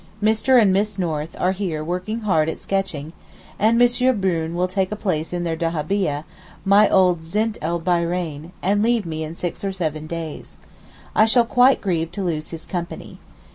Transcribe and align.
Mr. 0.19 0.59
and 0.59 0.73
Miss 0.73 0.97
North 0.97 1.35
are 1.39 1.51
here 1.51 1.83
working 1.83 2.21
hard 2.21 2.49
at 2.49 2.57
sketching, 2.57 3.13
and 3.59 3.79
M. 3.79 4.19
Brune 4.19 4.55
will 4.55 4.67
take 4.67 4.91
a 4.91 4.95
place 4.95 5.31
in 5.31 5.43
their 5.43 5.55
Dahabieh 5.55 6.23
(my 6.65 6.89
old 6.89 7.21
Zint 7.21 7.59
el 7.61 7.79
Bahreyn), 7.79 8.49
and 8.63 8.81
leave 8.81 9.05
me 9.05 9.23
in 9.23 9.35
six 9.35 9.63
or 9.63 9.71
seven 9.71 10.07
days. 10.07 10.57
I 11.13 11.27
shall 11.27 11.45
quite 11.45 11.81
grieve 11.81 12.11
to 12.13 12.23
lose 12.23 12.49
his 12.49 12.65
company. 12.65 13.19